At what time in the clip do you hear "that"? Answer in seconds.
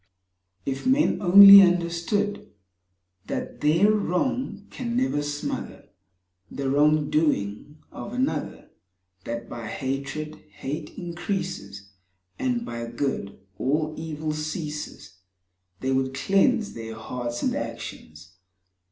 3.27-3.61, 9.25-9.47